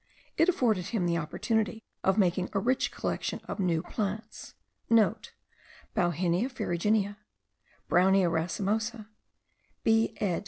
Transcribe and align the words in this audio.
It 0.35 0.49
afforded 0.49 0.87
him 0.87 1.05
the 1.05 1.19
opportunity 1.19 1.83
of 2.03 2.17
making 2.17 2.49
a 2.53 2.59
rich 2.59 2.91
collection 2.91 3.39
of 3.47 3.59
new 3.59 3.83
plants.* 3.83 4.55
(* 4.73 4.89
Bauhinia 4.89 6.49
ferruginea, 6.49 7.17
Brownea 7.87 8.27
racemosa, 8.31 9.09
B 9.83 10.17
ed. 10.19 10.39